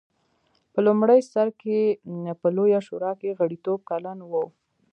[0.73, 1.79] په لومړي سر کې
[2.41, 4.33] په لویه شورا کې غړیتوب کلن و.